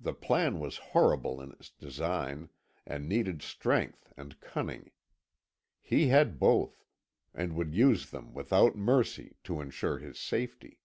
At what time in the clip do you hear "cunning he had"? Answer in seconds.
4.40-6.40